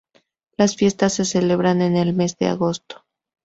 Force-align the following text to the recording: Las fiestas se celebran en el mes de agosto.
Las 0.57 0.75
fiestas 0.77 1.13
se 1.13 1.25
celebran 1.25 1.83
en 1.83 1.95
el 1.95 2.13
mes 2.15 2.35
de 2.39 2.47
agosto. 2.47 3.05